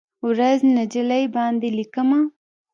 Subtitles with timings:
[0.27, 2.19] ورځ، نجلۍ باندې لیکمه